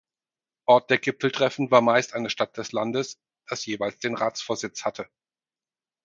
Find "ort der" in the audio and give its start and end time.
0.65-0.97